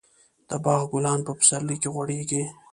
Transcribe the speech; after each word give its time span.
د 0.49 0.51
باغ 0.63 0.81
ګلان 0.91 1.19
په 1.27 1.31
پسرلي 1.39 1.75
کې 1.81 1.89
غوړېږي. 1.93 2.43